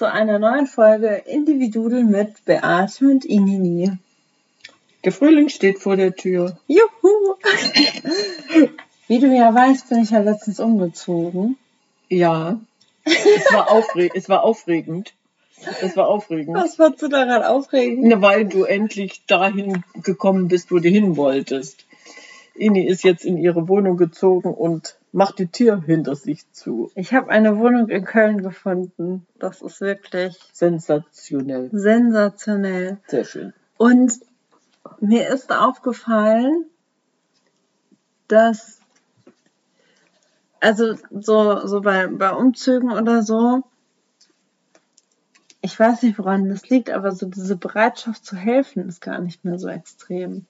[0.00, 3.92] Zu einer neuen Folge Individudel mit Beate und Inini.
[5.04, 6.56] Der Frühling steht vor der Tür.
[6.68, 7.36] Juhu!
[9.08, 11.58] Wie du ja weißt, bin ich ja letztens umgezogen.
[12.08, 12.58] Ja.
[13.04, 15.12] Es war, aufre es war aufregend.
[15.82, 16.56] Es war aufregend.
[16.56, 18.06] Was fandst du daran aufregend?
[18.06, 21.84] Na, weil du endlich dahin gekommen bist, wo du hin wolltest.
[22.54, 26.90] Ini ist jetzt in ihre Wohnung gezogen und macht die Tür hinter sich zu.
[26.94, 29.26] Ich habe eine Wohnung in Köln gefunden.
[29.38, 31.68] Das ist wirklich Sensationell.
[31.72, 32.98] sensationell.
[33.06, 33.52] Sehr schön.
[33.76, 34.12] Und
[35.00, 36.66] mir ist aufgefallen,
[38.28, 38.80] dass,
[40.60, 43.64] also so, so bei, bei Umzügen oder so,
[45.62, 49.44] ich weiß nicht, woran das liegt, aber so diese Bereitschaft zu helfen ist gar nicht
[49.44, 50.46] mehr so extrem.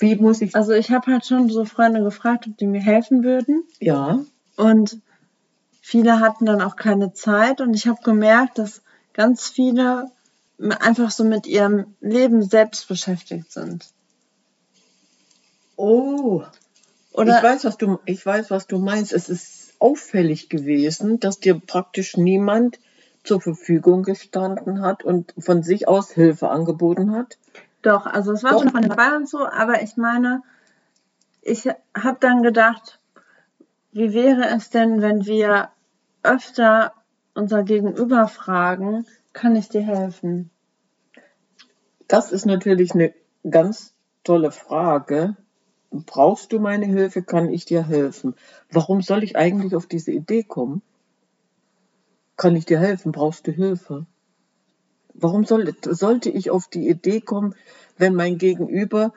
[0.00, 0.56] Wie muss ich.
[0.56, 3.64] Also ich habe halt schon so Freunde gefragt, ob die mir helfen würden.
[3.78, 4.20] Ja.
[4.56, 4.98] Und
[5.80, 10.10] viele hatten dann auch keine Zeit und ich habe gemerkt, dass ganz viele
[10.80, 13.86] einfach so mit ihrem Leben selbst beschäftigt sind.
[15.76, 16.42] Oh.
[17.12, 19.12] Oder ich weiß, was du, ich weiß, was du meinst.
[19.12, 22.78] Es ist auffällig gewesen, dass dir praktisch niemand
[23.24, 27.38] zur Verfügung gestanden hat und von sich aus Hilfe angeboten hat.
[27.82, 28.60] Doch, also es war Doch.
[28.60, 30.42] schon von dabei und so, aber ich meine,
[31.42, 33.00] ich habe dann gedacht,
[33.92, 35.70] wie wäre es denn, wenn wir
[36.22, 36.92] öfter
[37.34, 40.50] unser Gegenüber fragen, kann ich dir helfen?
[42.08, 43.14] Das ist natürlich eine
[43.48, 45.36] ganz tolle Frage.
[45.90, 47.22] Brauchst du meine Hilfe?
[47.22, 48.34] Kann ich dir helfen?
[48.70, 50.82] Warum soll ich eigentlich auf diese Idee kommen?
[52.36, 53.12] Kann ich dir helfen?
[53.12, 54.06] Brauchst du Hilfe?
[55.14, 57.54] Warum soll, sollte ich auf die Idee kommen,
[57.98, 59.12] wenn mein Gegenüber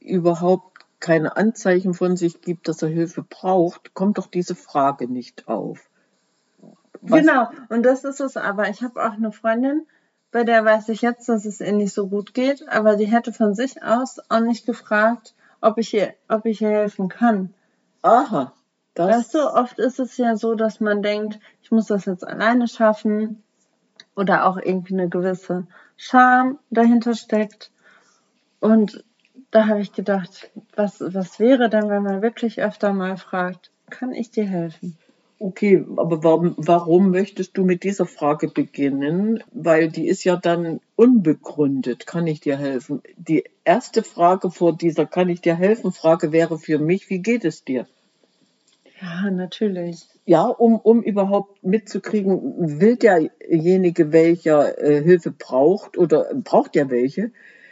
[0.00, 5.48] überhaupt keine Anzeichen von sich gibt, dass er Hilfe braucht, kommt doch diese Frage nicht
[5.48, 5.88] auf.
[7.00, 8.68] Was- Genau, und das ist es aber.
[8.68, 9.86] Ich habe auch eine Freundin,
[10.32, 13.32] bei der weiß ich jetzt, dass es ihr nicht so gut geht, aber die hätte
[13.32, 17.54] von sich aus auch nicht gefragt, ob ich ihr, ob ich ihr helfen kann.
[18.02, 18.52] Aha,
[18.94, 22.26] das, Weißt du, oft ist es ja so, dass man denkt, ich muss das jetzt
[22.26, 23.42] alleine schaffen
[24.18, 27.70] oder auch irgendwie eine gewisse Scham dahinter steckt.
[28.58, 29.04] Und
[29.52, 34.12] da habe ich gedacht, was, was wäre denn, wenn man wirklich öfter mal fragt, kann
[34.12, 34.98] ich dir helfen?
[35.40, 39.44] Okay, aber warum, warum möchtest du mit dieser Frage beginnen?
[39.52, 42.08] Weil die ist ja dann unbegründet.
[42.08, 43.02] Kann ich dir helfen?
[43.16, 45.92] Die erste Frage vor dieser Kann ich dir helfen?
[45.92, 47.86] Frage wäre für mich, wie geht es dir?
[49.00, 50.06] Ja, natürlich.
[50.24, 57.30] Ja, um, um überhaupt mitzukriegen, will derjenige, welcher äh, Hilfe braucht oder braucht der welche?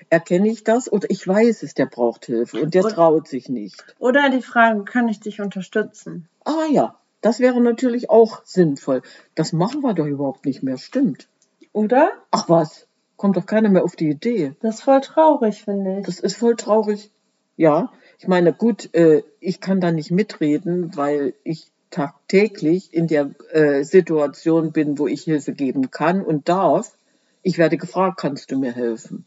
[0.09, 3.48] Erkenne ich das oder ich weiß es, der braucht Hilfe und der Und- traut sich
[3.48, 3.84] nicht.
[3.98, 6.28] Oder die Frage, kann ich dich unterstützen?
[6.44, 9.03] Ah ja, das wäre natürlich auch sinnvoll.
[9.34, 11.28] Das machen wir doch überhaupt nicht mehr, stimmt.
[11.72, 12.12] Oder?
[12.31, 14.54] Ach was, kommt doch keiner mehr auf die Idee.
[14.60, 16.06] Das ist voll traurig, finde ich.
[16.06, 17.10] Das ist voll traurig.
[17.56, 23.31] Ja, ich meine, gut, äh, ich kann da nicht mitreden, weil ich tagtäglich in der
[23.53, 26.97] äh, Situation bin, wo ich Hilfe geben kann und darf.
[27.43, 29.25] Ich werde gefragt, kannst du mir helfen?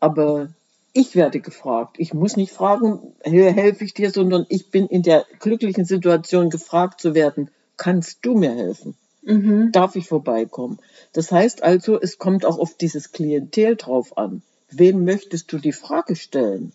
[0.00, 0.48] Aber
[0.92, 1.96] ich werde gefragt.
[1.98, 6.50] Ich muss nicht fragen, "Hel- helfe ich dir, sondern ich bin in der glücklichen Situation,
[6.50, 8.94] gefragt zu werden, kannst du mir helfen?
[9.22, 9.70] Mhm.
[9.72, 10.78] darf ich vorbeikommen.
[11.12, 14.42] Das heißt also, es kommt auch auf dieses Klientel drauf an.
[14.70, 16.72] Wem möchtest du die Frage stellen?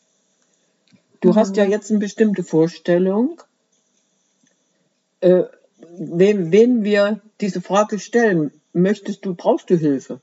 [1.21, 3.41] Du hast ja jetzt eine bestimmte Vorstellung,
[5.21, 5.43] äh,
[5.97, 8.51] wem, wem wir diese Frage stellen.
[8.73, 10.19] Möchtest du, brauchst du Hilfe?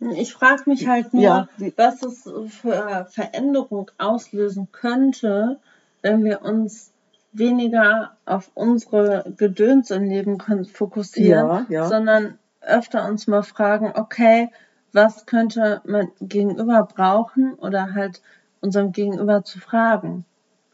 [0.00, 1.48] Ich frage mich halt nur, Ja.
[1.76, 5.58] was es für Veränderung auslösen könnte,
[6.02, 6.92] wenn wir uns
[7.32, 10.38] weniger auf unsere Gedöns im Leben
[10.72, 11.88] fokussieren, Ja, ja.
[11.88, 14.50] sondern öfter uns mal fragen, okay,
[14.92, 18.22] was könnte mein Gegenüber brauchen oder halt
[18.60, 20.24] unserem Gegenüber zu fragen.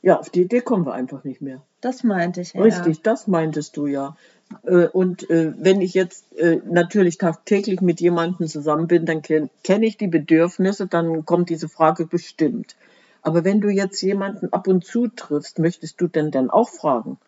[0.02, 1.62] Ja, auf die Idee kommen wir einfach nicht mehr.
[1.80, 2.62] Das meinte ich ja.
[2.62, 4.16] Richtig, das meintest du ja.
[4.64, 9.48] Äh, Und äh, wenn ich jetzt äh, natürlich tagtäglich mit jemandem zusammen bin, dann kenne
[9.62, 12.76] kenn ich die Bedürfnisse, dann kommt diese Frage bestimmt.
[13.22, 17.18] Aber wenn du jetzt jemanden ab und zu triffst, möchtest du denn dann auch fragen?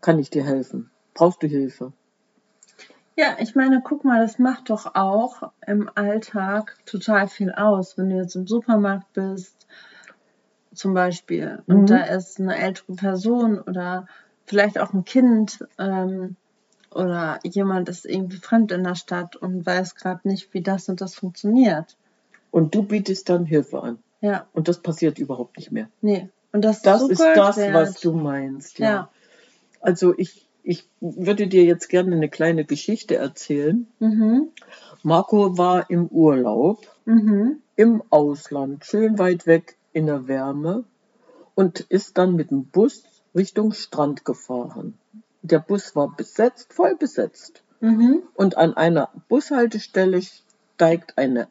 [0.00, 0.90] Kann ich dir helfen?
[1.12, 1.92] Brauchst du Hilfe?
[3.16, 7.96] Ja, ich meine, guck mal, das macht doch auch im Alltag total viel aus.
[7.96, 9.66] Wenn du jetzt im Supermarkt bist,
[10.74, 11.86] zum Beispiel, und Mhm.
[11.86, 14.08] da ist eine ältere Person oder
[14.46, 16.34] vielleicht auch ein Kind ähm,
[16.92, 21.00] oder jemand ist irgendwie fremd in der Stadt und weiß gerade nicht, wie das und
[21.00, 21.96] das funktioniert.
[22.50, 23.98] Und du bietest dann Hilfe an.
[24.20, 25.88] Ja, Und das passiert überhaupt nicht mehr.
[26.00, 26.28] nee.
[26.52, 27.74] Und das, Das so ist Gold das, wert.
[27.74, 28.78] was du meinst.
[28.78, 28.88] Ja.
[28.88, 29.08] Ja.
[29.80, 33.86] Also ich, ich würde dir jetzt gerne eine kleine Geschichte erzählen.
[34.00, 34.48] Mhm.
[35.02, 37.60] Marco war im Urlaub Mhm.
[37.76, 40.84] im Ausland, schön weit weg in der Wärme
[41.54, 43.04] und ist dann mit dem Bus
[43.36, 44.94] Richtung Strand gefahren.
[45.42, 47.62] Der Bus war besetzt, voll besetzt.
[47.80, 48.22] Mhm.
[48.34, 51.48] Und an einer Bushaltestelle steigt eine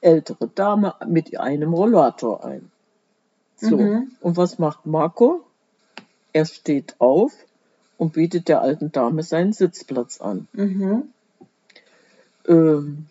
[0.00, 2.70] ältere Dame mit einem Rollator ein.
[3.56, 4.12] So, Mhm.
[4.22, 5.44] und was macht Marco?
[6.32, 7.32] Er steht auf
[7.98, 10.48] und bietet der alten Dame seinen Sitzplatz an.
[10.54, 11.02] Mhm.
[12.46, 13.06] Ähm,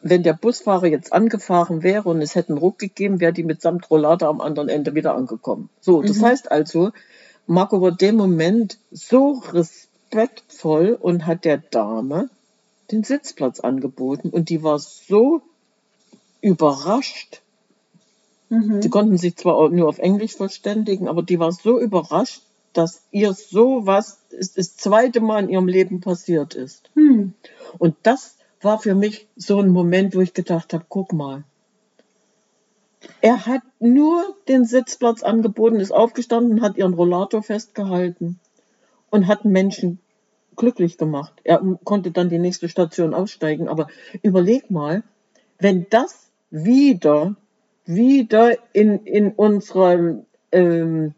[0.00, 3.90] wenn der Busfahrer jetzt angefahren wäre und es hätte einen Ruck gegeben, wäre die mitsamt
[3.90, 5.68] Rollator am anderen Ende wieder angekommen.
[5.80, 6.26] So, das Mhm.
[6.26, 6.92] heißt also,
[7.46, 12.30] Marco war dem Moment so respektvoll und hat der Dame
[12.92, 15.42] den Sitzplatz angeboten und die war so
[16.40, 17.42] überrascht.
[18.48, 18.80] Mhm.
[18.80, 22.42] Die konnten sich zwar nur auf Englisch verständigen, aber die war so überrascht,
[22.78, 26.90] dass ihr sowas das zweite Mal in ihrem Leben passiert ist.
[26.94, 27.34] Hm.
[27.78, 31.42] Und das war für mich so ein Moment, wo ich gedacht habe, guck mal.
[33.20, 38.38] Er hat nur den Sitzplatz angeboten, ist aufgestanden, hat ihren Rollator festgehalten
[39.10, 39.98] und hat Menschen
[40.54, 41.32] glücklich gemacht.
[41.42, 43.68] Er konnte dann die nächste Station aussteigen.
[43.68, 43.88] Aber
[44.22, 45.02] überleg mal,
[45.58, 47.34] wenn das wieder,
[47.86, 51.14] wieder in, in unserem, ähm,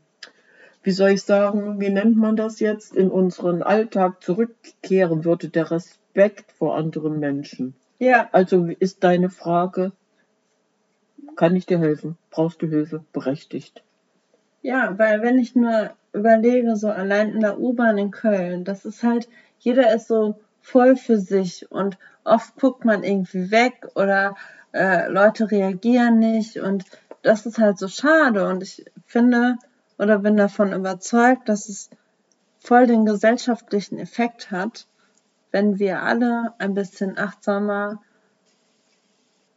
[0.82, 5.71] wie soll ich sagen, wie nennt man das jetzt, in unseren Alltag zurückkehren würde, der
[5.71, 7.75] Respekt vor anderen Menschen.
[7.99, 9.93] Ja, Also ist deine Frage,
[11.37, 12.17] kann ich dir helfen?
[12.31, 13.05] Brauchst du Hilfe?
[13.12, 13.82] Berechtigt.
[14.62, 19.03] Ja, weil wenn ich nur überlege, so allein in der U-Bahn in Köln, das ist
[19.03, 19.29] halt,
[19.59, 24.35] jeder ist so voll für sich und oft guckt man irgendwie weg oder
[24.73, 26.85] äh, Leute reagieren nicht und
[27.23, 29.56] das ist halt so schade und ich finde
[30.00, 31.91] oder bin davon überzeugt, dass es
[32.58, 34.87] voll den gesellschaftlichen Effekt hat,
[35.50, 38.00] wenn wir alle ein bisschen achtsamer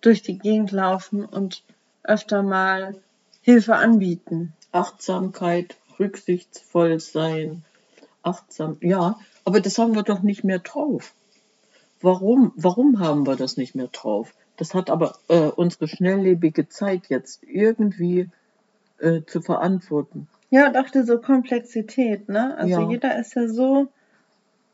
[0.01, 1.63] durch die Gegend laufen und
[2.03, 2.95] öfter mal
[3.41, 4.53] Hilfe anbieten.
[4.73, 7.63] Achtsamkeit, rücksichtsvoll sein,
[8.21, 8.75] achtsam.
[8.81, 11.13] Ja, aber das haben wir doch nicht mehr drauf.
[12.01, 12.51] Warum?
[12.57, 14.33] Warum haben wir das nicht mehr drauf?
[14.57, 18.29] Das hat aber äh, unsere schnelllebige Zeit jetzt irgendwie
[19.03, 20.27] äh, zu verantworten.
[20.49, 22.55] Ja, und auch diese Komplexität, ne?
[22.57, 22.89] Also Ja.
[22.89, 23.87] jeder ist ja so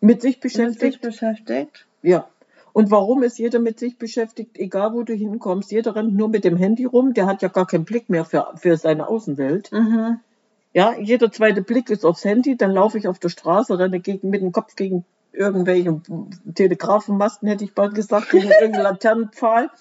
[0.02, 1.02] Mit sich mit sich beschäftigt?
[1.02, 1.86] beschäftigt.
[2.02, 2.28] Ja.
[2.72, 5.72] Und warum ist jeder mit sich beschäftigt, egal wo du hinkommst?
[5.72, 8.48] Jeder rennt nur mit dem Handy rum, der hat ja gar keinen Blick mehr für,
[8.56, 9.72] für seine Außenwelt.
[9.72, 10.20] Mhm.
[10.74, 14.30] Ja, jeder zweite Blick ist aufs Handy, dann laufe ich auf der Straße, renne gegen,
[14.30, 16.00] mit dem Kopf gegen irgendwelche
[16.56, 19.72] Telegrafenmasten, hätte ich bald gesagt, gegen irgendeinen Laternenpfahl,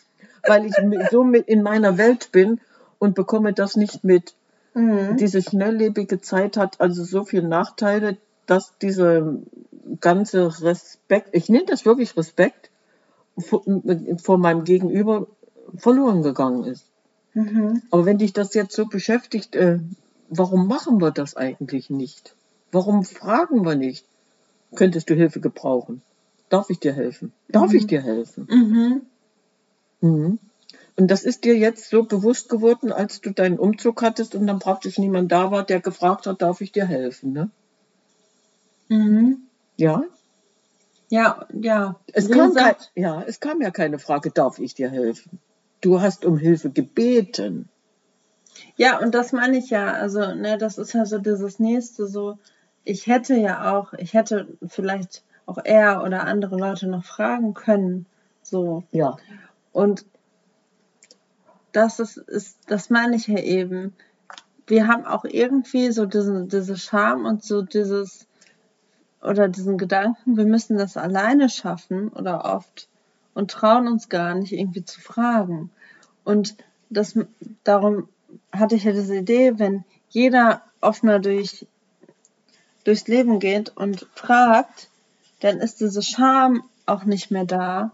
[0.46, 0.74] weil ich
[1.10, 2.60] so mit in meiner Welt bin
[2.98, 4.34] und bekomme das nicht mit.
[4.78, 5.16] Mhm.
[5.16, 8.16] Diese schnelllebige Zeit hat also so viele Nachteile,
[8.46, 9.42] dass diese
[10.00, 12.70] ganze Respekt, ich nenne das wirklich Respekt,
[13.38, 13.62] vor,
[14.22, 15.26] vor meinem Gegenüber
[15.76, 16.84] verloren gegangen ist.
[17.34, 17.82] Mhm.
[17.90, 19.80] Aber wenn dich das jetzt so beschäftigt, äh,
[20.28, 22.34] warum machen wir das eigentlich nicht?
[22.72, 24.04] Warum fragen wir nicht?
[24.74, 26.02] Könntest du Hilfe gebrauchen?
[26.48, 27.32] Darf ich dir helfen?
[27.48, 28.46] Darf ich dir helfen?
[30.00, 30.38] Mhm.
[30.98, 34.58] Und das ist dir jetzt so bewusst geworden, als du deinen Umzug hattest und dann
[34.58, 37.32] praktisch niemand da war, der gefragt hat, darf ich dir helfen?
[37.32, 37.50] Ne?
[38.88, 39.42] Mhm.
[39.76, 40.02] Ja?
[41.08, 42.00] Ja, ja.
[42.12, 45.38] Es kam, kein, ja, es kam ja keine Frage, darf ich dir helfen?
[45.80, 47.68] Du hast um Hilfe gebeten.
[48.74, 49.92] Ja, und das meine ich ja.
[49.92, 52.38] Also, ne, das ist ja so dieses nächste, so,
[52.82, 58.06] ich hätte ja auch, ich hätte vielleicht auch er oder andere Leute noch fragen können.
[58.42, 58.82] So.
[58.90, 59.16] Ja.
[59.70, 60.04] Und
[61.78, 63.94] das ist, ist, das meine ich ja eben.
[64.66, 68.26] Wir haben auch irgendwie so diesen, diese Scham und so dieses,
[69.22, 72.88] oder diesen Gedanken, wir müssen das alleine schaffen oder oft
[73.32, 75.70] und trauen uns gar nicht irgendwie zu fragen.
[76.24, 76.56] Und
[76.90, 77.16] das,
[77.62, 78.08] darum
[78.52, 81.64] hatte ich ja diese Idee, wenn jeder offener durch,
[82.82, 84.88] durchs Leben geht und fragt,
[85.40, 87.92] dann ist diese Scham auch nicht mehr da,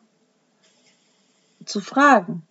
[1.66, 2.42] zu fragen,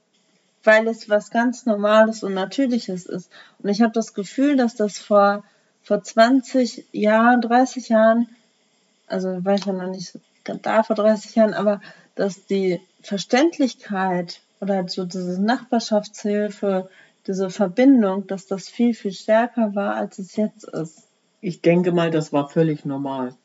[0.64, 3.30] weil es was ganz Normales und Natürliches ist.
[3.60, 5.44] Und ich habe das Gefühl, dass das vor,
[5.84, 8.28] vor 20 Jahren, 30 Jahren,
[9.08, 10.18] also war ich ja noch nicht
[10.62, 11.82] da vor 30 Jahren, aber
[12.16, 16.90] dass die Verständlichkeit oder so diese Nachbarschaftshilfe,
[17.28, 21.08] diese Verbindung, dass das viel, viel stärker war, als es jetzt ist.
[21.42, 23.36] Ich denke mal, das war völlig normal.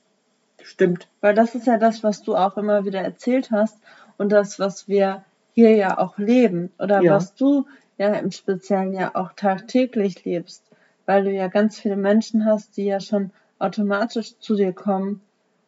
[0.63, 1.09] Stimmt.
[1.21, 3.77] Weil das ist ja das, was du auch immer wieder erzählt hast
[4.19, 7.15] und das, was wir hier ja auch leben oder ja.
[7.15, 10.65] was du ja im Speziellen ja auch tagtäglich lebst,
[11.07, 15.21] weil du ja ganz viele Menschen hast, die ja schon automatisch zu dir kommen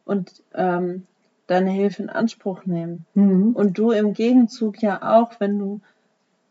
[0.04, 1.06] und ähm,
[1.46, 3.04] deine Hilfe in Anspruch nehmen.
[3.14, 3.52] Mhm.
[3.54, 5.80] Und du im Gegenzug ja auch, wenn du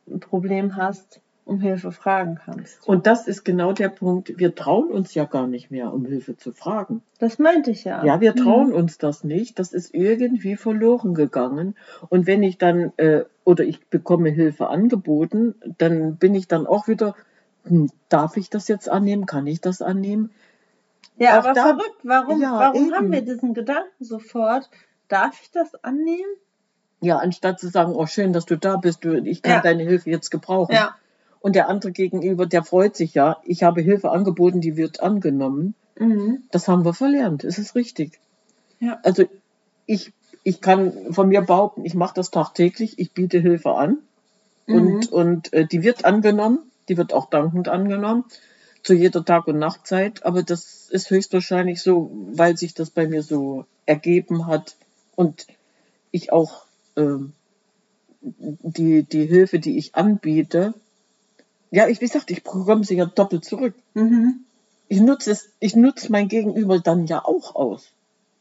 [0.09, 2.88] ein Problem hast, um Hilfe fragen kannst.
[2.88, 4.38] Und das ist genau der Punkt.
[4.38, 7.01] Wir trauen uns ja gar nicht mehr, um Hilfe zu fragen.
[7.18, 8.06] Das meinte ich ja.
[8.06, 8.75] Ja, wir trauen mhm.
[8.75, 9.60] uns das nicht.
[9.60, 11.75] Das ist irgendwie verloren gegangen.
[12.10, 16.88] Und wenn ich dann, äh, oder ich bekomme Hilfe angeboten, dann bin ich dann auch
[16.88, 17.15] wieder,
[17.65, 19.25] hm, darf ich das jetzt annehmen?
[19.25, 20.29] Kann ich das annehmen?
[21.18, 22.00] Ja, auch aber da, verrückt.
[22.03, 24.70] Warum, ja, warum haben wir diesen Gedanken sofort?
[25.08, 26.36] Darf ich das annehmen?
[27.01, 29.62] Ja, anstatt zu sagen, oh schön, dass du da bist, du, ich kann ja.
[29.62, 30.75] deine Hilfe jetzt gebrauchen.
[30.75, 30.96] Ja.
[31.41, 33.38] Und der andere gegenüber, der freut sich ja.
[33.46, 35.74] Ich habe Hilfe angeboten, die wird angenommen.
[35.98, 36.43] Mhm.
[36.51, 37.43] Das haben wir verlernt.
[37.43, 38.19] Es ist richtig.
[38.79, 39.00] Ja.
[39.03, 39.25] Also
[39.86, 40.12] ich,
[40.43, 43.00] ich kann von mir behaupten, ich mache das tagtäglich.
[43.00, 44.00] Ich biete Hilfe an.
[44.67, 44.75] Mhm.
[44.75, 46.60] Und, und äh, die wird angenommen.
[46.89, 48.25] Die wird auch dankend angenommen.
[48.84, 50.25] Zu jeder Tag- und Nachtzeit.
[50.25, 54.75] Aber das ist höchstwahrscheinlich so, weil sich das bei mir so ergeben hat.
[55.15, 55.48] Und
[56.12, 56.65] ich auch
[56.96, 57.17] äh,
[58.22, 60.74] die, die Hilfe, die ich anbiete,
[61.71, 63.75] ja, ich, wie gesagt, ich bekomme sie ja doppelt zurück.
[63.93, 64.41] Mhm.
[64.88, 67.91] Ich nutze es, ich nutze mein Gegenüber dann ja auch aus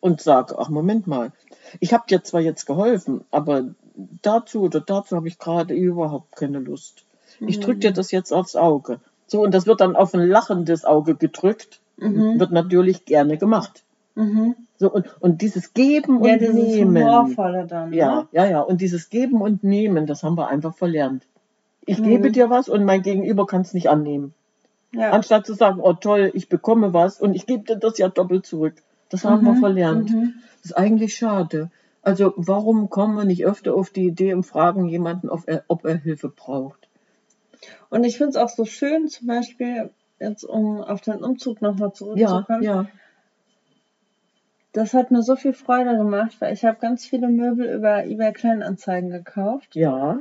[0.01, 1.33] und sage, ach Moment mal,
[1.81, 3.75] ich habe dir zwar jetzt geholfen, aber
[4.23, 7.05] dazu oder dazu habe ich gerade überhaupt keine Lust.
[7.41, 7.49] Mhm.
[7.49, 9.01] Ich drücke dir das jetzt aufs Auge.
[9.27, 12.41] So, und das wird dann auf ein lachendes Auge gedrückt, mhm.
[12.41, 13.85] wird natürlich gerne gemacht.
[14.15, 14.57] Mhm.
[14.79, 17.05] So, und, und dieses Geben ja, und dieses Nehmen.
[17.05, 18.29] Humorvolle dann, ja, ne?
[18.33, 18.61] ja, ja.
[18.61, 21.25] Und dieses Geben und Nehmen, das haben wir einfach verlernt.
[21.89, 22.05] Ich mhm.
[22.05, 24.35] gebe dir was und mein Gegenüber kann es nicht annehmen.
[24.93, 25.11] Ja.
[25.11, 28.45] Anstatt zu sagen, oh toll, ich bekomme was und ich gebe dir das ja doppelt
[28.45, 28.75] zurück.
[29.09, 29.47] Das haben mhm.
[29.47, 30.11] wir verlernt.
[30.11, 30.35] Mhm.
[30.57, 31.71] Das ist eigentlich schade.
[32.03, 35.87] Also warum kommen wir nicht öfter auf die Idee und fragen jemanden, ob er, ob
[35.87, 36.89] er Hilfe braucht?
[37.89, 39.89] Und ich finde es auch so schön, zum Beispiel,
[40.21, 42.63] jetzt um auf den Umzug nochmal zurückzukommen.
[42.63, 42.87] Ja, ja.
[44.75, 48.35] Das hat mir so viel Freude gemacht, weil ich habe ganz viele Möbel über eBay
[48.35, 49.75] Kleinanzeigen gekauft.
[49.75, 50.21] Ja.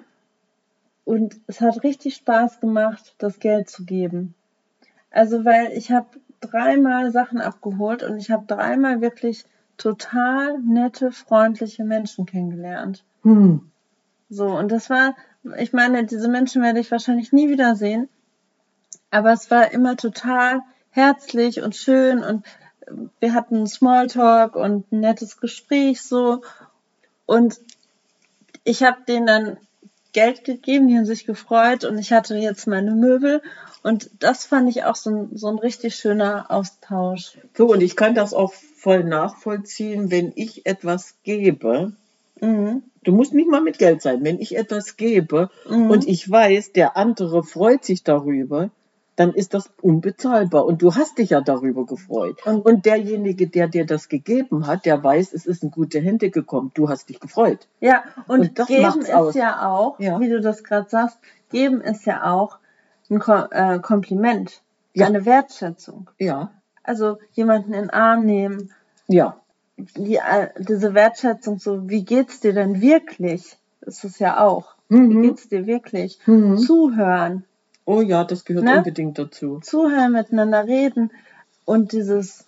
[1.07, 4.35] Und es hat richtig Spaß gemacht, das Geld zu geben.
[5.09, 6.07] Also, weil ich habe
[6.41, 9.45] dreimal Sachen abgeholt und ich habe dreimal wirklich
[9.77, 13.05] total nette, freundliche Menschen kennengelernt.
[13.23, 13.71] Hm.
[14.29, 15.15] So, und das war,
[15.57, 18.09] ich meine, diese Menschen werde ich wahrscheinlich nie wiedersehen,
[19.09, 20.59] aber es war immer total
[20.89, 22.45] herzlich und schön und
[23.21, 26.41] wir hatten Smalltalk und ein nettes Gespräch so
[27.25, 27.61] und
[28.65, 29.57] ich habe denen dann
[30.17, 33.43] Geld gegeben, die haben sich gefreut und ich hatte jetzt meine Möbel
[33.83, 37.37] und das fand ich auch so ein, so ein richtig schöner Austausch.
[37.55, 41.93] So, und ich kann das auch voll nachvollziehen, wenn ich etwas gebe.
[42.41, 42.81] Mhm.
[43.03, 44.23] Du musst nicht mal mit Geld sein.
[44.23, 45.91] Wenn ich etwas gebe mhm.
[45.91, 48.71] und ich weiß, der andere freut sich darüber,
[49.17, 50.65] dann ist das unbezahlbar.
[50.65, 52.37] Und du hast dich ja darüber gefreut.
[52.45, 56.71] Und, derjenige, der dir das gegeben hat, der weiß, es ist in gute Hände gekommen.
[56.75, 57.67] Du hast dich gefreut.
[57.81, 59.33] Ja, und, und das geben ist aus.
[59.33, 60.19] ja auch, ja.
[60.19, 61.17] wie du das gerade sagst,
[61.49, 62.59] geben ist ja auch
[63.09, 64.61] ein Kom äh, Kompliment,
[64.93, 65.07] ja.
[65.07, 66.11] eine Wertschätzung.
[66.19, 66.51] Ja.
[66.83, 68.71] Also jemanden in den Arm nehmen.
[69.07, 69.37] Ja.
[69.77, 73.57] Die, äh, diese Wertschätzung, so, wie geht's dir denn wirklich?
[73.81, 74.75] Ist es ja auch.
[74.89, 75.09] Mhm.
[75.09, 76.19] Wie geht's dir wirklich?
[76.27, 76.59] Mhm.
[76.59, 77.45] Zuhören.
[77.87, 78.77] Oh ja, das gehört ne?
[78.79, 79.61] unbedingt dazu.
[79.61, 81.09] Zuhören, miteinander reden
[81.63, 82.45] und dieses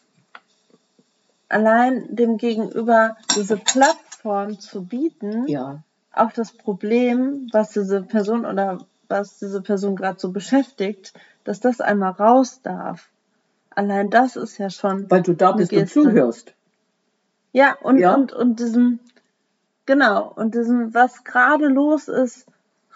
[1.48, 5.82] allein dem Gegenüber diese Plattform zu bieten, ja.
[6.12, 11.14] auch das Problem, was diese Person oder was diese Person gerade so beschäftigt,
[11.46, 13.08] dass das einmal raus darf.
[13.70, 15.10] Allein das ist ja schon.
[15.10, 16.54] Weil du da bist und zuhörst.
[17.54, 18.14] Ja, und, ja.
[18.14, 19.00] und, und diesem,
[19.86, 22.46] genau, und diesem, was gerade los ist,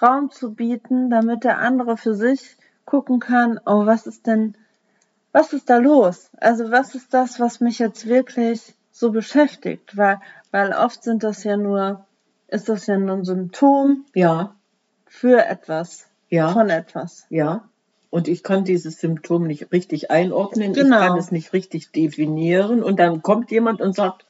[0.04, 4.56] Raum zu bieten, damit der andere für sich gucken kann, oh, was ist denn,
[5.32, 6.30] was ist da los?
[6.38, 9.96] Also was ist das, was mich jetzt wirklich so beschäftigt?
[9.98, 10.20] Weil,
[10.52, 12.06] weil oft sind das ja nur,
[12.50, 14.54] ist das ja nur ein Symptom ja.
[15.08, 16.50] für etwas, ja.
[16.50, 17.26] von etwas.
[17.30, 17.70] Ja.
[18.10, 21.00] und ich kann dieses Symptom nicht richtig einordnen, Genau.
[21.02, 24.26] ich kann es nicht richtig definieren und dann kommt jemand und sagt,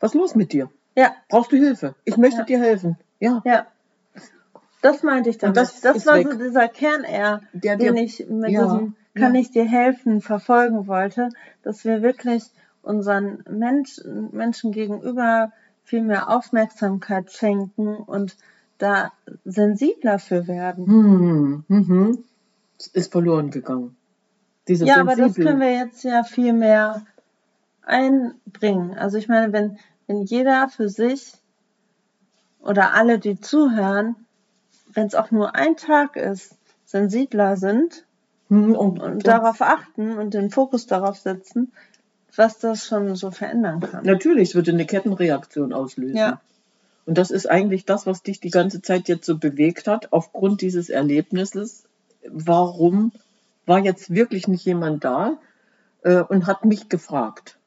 [0.00, 0.68] was ist los mit dir?
[0.96, 1.94] Ja, Brauchst du Hilfe?
[2.04, 2.44] Ich möchte Ja.
[2.44, 2.98] dir helfen.
[3.20, 3.66] Ja, ja.
[4.82, 5.56] Das meinte ich damit.
[5.56, 6.28] Und das das war weg.
[6.30, 9.40] so dieser Kern eher, Der den ich mit ja, diesem Kann ja.
[9.40, 11.30] ich dir helfen verfolgen wollte,
[11.62, 12.44] dass wir wirklich
[12.82, 14.00] unseren Mensch,
[14.32, 15.52] Menschen gegenüber
[15.84, 18.36] viel mehr Aufmerksamkeit schenken und
[18.78, 19.12] da
[19.44, 20.86] sensibler für werden.
[20.86, 22.24] hm, mhm.
[22.92, 23.96] Ist verloren gegangen.
[24.68, 25.44] Dieses Ja, aber das Sensibel.
[25.46, 27.06] können wir jetzt ja viel mehr
[27.82, 28.98] einbringen.
[28.98, 31.32] Also ich meine, wenn, wenn jeder für sich
[32.60, 34.16] oder alle, die zuhören,
[34.96, 38.04] wenn es auch nur ein Tag ist, sensibler sind
[38.48, 41.72] Hm, und, und darauf achten und den Fokus darauf setzen,
[42.36, 44.04] was das schon so verändern kann.
[44.04, 46.16] Natürlich, es würde eine Kettenreaktion auslösen.
[46.16, 46.40] Ja.
[47.06, 50.60] Und das ist eigentlich das, was dich die ganze Zeit jetzt so bewegt hat, aufgrund
[50.60, 51.84] dieses Erlebnisses.
[52.28, 53.10] Warum
[53.64, 55.38] war jetzt wirklich nicht jemand da
[56.02, 57.58] äh, und hat mich gefragt?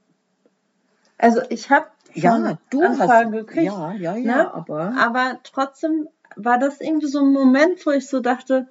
[1.17, 3.47] Also ich habe Ja, du Anfragen hast.
[3.47, 4.53] gekriegt, Ja, ja, ja, ne?
[4.53, 4.93] aber.
[4.97, 8.67] aber trotzdem war das irgendwie so ein Moment, wo ich so dachte,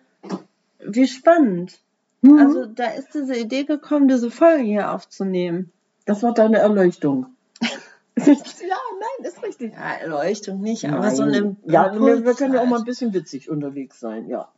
[0.81, 1.79] wie spannend.
[2.23, 2.39] Mhm.
[2.39, 5.73] Also da ist diese Idee gekommen, diese Folge hier aufzunehmen.
[6.05, 7.27] das war deine Erleuchtung.
[8.17, 9.73] ja, nein, ist richtig.
[9.75, 12.87] Ja, Erleuchtung nicht, aber so eine Ja, wir, wir können ja auch mal ein halt.
[12.87, 14.49] bisschen witzig unterwegs sein, ja.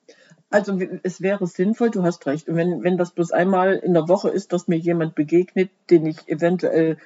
[0.50, 2.48] Also es wäre sinnvoll, du hast recht.
[2.48, 6.06] Und wenn, wenn das bloß einmal in der Woche ist, dass mir jemand begegnet, den
[6.06, 6.96] ich eventuell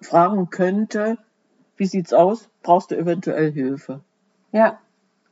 [0.00, 1.18] fragen könnte,
[1.76, 2.48] wie sieht's aus?
[2.62, 4.00] Brauchst du eventuell Hilfe?
[4.52, 4.78] Ja.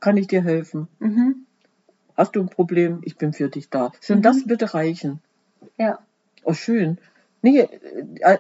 [0.05, 0.87] Kann ich dir helfen?
[0.99, 1.47] Mhm.
[2.15, 3.01] Hast du ein Problem?
[3.05, 3.91] Ich bin für dich da.
[4.03, 4.23] Schon Mhm.
[4.23, 5.21] das würde reichen.
[5.79, 5.99] Ja.
[6.45, 6.99] Oh, schön.
[7.41, 7.67] Nee,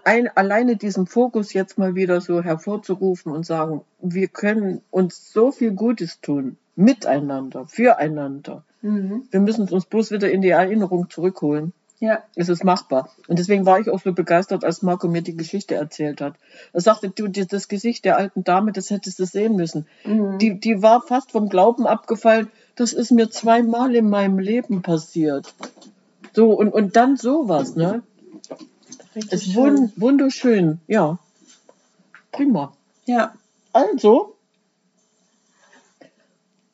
[0.04, 5.52] ein, alleine diesen Fokus jetzt mal wieder so hervorzurufen und sagen, wir können uns so
[5.52, 6.58] viel Gutes tun.
[6.76, 8.62] Miteinander, füreinander.
[8.82, 9.22] Mhm.
[9.30, 11.72] Wir müssen es uns bloß wieder in die Erinnerung zurückholen.
[12.00, 12.22] Ja.
[12.34, 13.10] Es ist machbar.
[13.28, 16.34] Und deswegen war ich auch so begeistert, als Marco mir die Geschichte erzählt hat.
[16.72, 19.86] Er sagte, du, das Gesicht der alten Dame, das hättest du sehen müssen.
[20.04, 20.38] Mhm.
[20.38, 22.50] Die, die war fast vom Glauben abgefallen.
[22.74, 25.54] Das ist mir zweimal in meinem Leben passiert.
[26.34, 28.02] So, und, und dann sowas, ne?
[29.14, 29.54] Richtig Ist schön.
[29.54, 31.18] wun wunderschön, ja.
[32.32, 32.72] Prima.
[33.06, 33.34] Ja.
[33.72, 34.34] Also,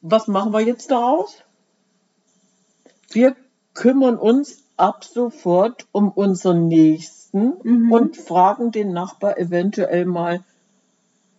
[0.01, 1.43] was machen wir jetzt daraus?
[3.11, 3.37] Wir
[3.75, 7.93] kümmern uns ab sofort um unseren Nächsten Mhm.
[7.93, 10.41] und fragen den Nachbar eventuell mal,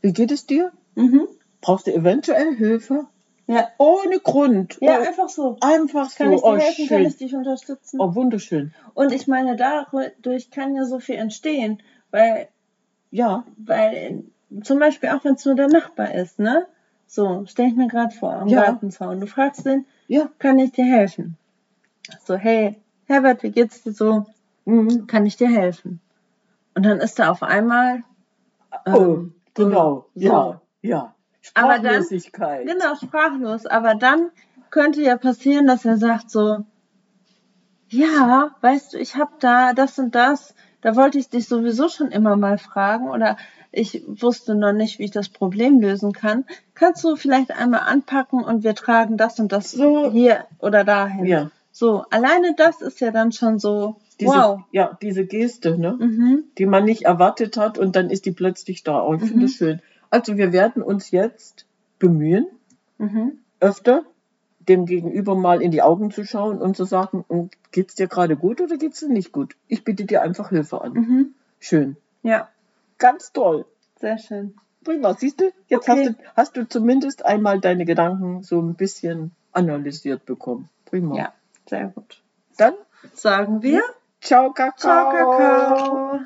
[0.01, 0.71] wie geht es dir?
[0.95, 1.27] Mhm.
[1.60, 3.08] Brauchst du eventuell Hilfe?
[3.47, 3.67] Ja.
[3.77, 4.77] Ohne Grund.
[4.80, 5.58] Ja, oh, einfach so.
[5.60, 6.23] einfach so.
[6.23, 6.88] Kann ich dir oh, helfen?
[6.88, 7.08] Kann schön.
[7.08, 7.99] ich dich unterstützen?
[7.99, 8.73] Oh, wunderschön.
[8.93, 12.47] Und ich meine, dadurch kann ja so viel entstehen, weil,
[13.10, 14.23] Ja, weil
[14.63, 16.65] zum Beispiel auch wenn es nur der Nachbar ist, ne?
[17.08, 18.62] So, stell ich mir gerade vor, am Ja.
[18.63, 19.19] Gartenzaun.
[19.19, 20.30] Du fragst den, ja.
[20.39, 21.38] kann ich dir helfen?
[22.25, 22.77] So, hey,
[23.08, 24.26] Herbert, wie geht's dir so?
[24.66, 25.08] Mhm.
[25.08, 26.00] Kann ich dir helfen?
[26.76, 28.04] Und dann ist da auf einmal,
[28.86, 30.06] Oh, ähm, genau.
[30.16, 30.22] so.
[30.22, 31.16] Ja, ja.
[31.54, 32.68] Aber dann- Sprachlosigkeit.
[32.68, 33.66] Genau, sprachlos.
[33.66, 34.30] Aber dann
[34.70, 36.60] könnte ja passieren, dass er sagt so,
[37.90, 42.10] ja, weißt du, ich habe da das und das, da wollte ich dich sowieso schon
[42.12, 43.36] immer mal fragen oder
[43.74, 46.46] ich wusste noch nicht, wie ich das Problem lösen kann.
[46.74, 50.12] Kannst du vielleicht einmal anpacken und wir tragen das und das So.
[50.12, 51.26] hier oder dahin?
[51.26, 51.52] Ja.
[51.72, 54.62] So, alleine das ist ja dann schon so, Diese, wow.
[54.72, 55.94] Ja, diese Geste, ne?
[56.00, 56.44] Mhm.
[56.58, 59.02] die man nicht erwartet hat und dann ist die plötzlich da.
[59.04, 59.44] Oh, ich finde Mhm.
[59.46, 59.82] es schön.
[60.10, 61.66] Also wir werden uns jetzt
[62.00, 62.46] bemühen,
[62.98, 63.40] Mhm.
[63.60, 64.04] öfter
[64.68, 68.36] dem Gegenüber mal in die Augen zu schauen und zu sagen, "Und geht's dir gerade
[68.36, 69.56] gut oder geht's dir nicht gut?
[69.68, 70.94] Ich biete dir einfach Hilfe an.
[70.94, 71.34] Mhm.
[71.60, 71.98] Schön.
[72.22, 72.50] Ja,
[73.00, 73.66] Ganz toll.
[74.00, 74.54] sehr schön.
[74.84, 75.46] Prima, siehst du?
[75.68, 76.06] Jetzt Okay.
[76.06, 80.70] hast, du, hast du zumindest einmal deine Gedanken so ein bisschen analysiert bekommen.
[80.86, 81.16] Prima.
[81.16, 81.34] Ja,
[81.67, 82.21] sehr gut.
[82.58, 82.74] Dann,
[83.13, 83.82] Sagen wir,
[84.19, 84.78] ciao, Kakao.
[84.78, 86.19] ciao, Kakao.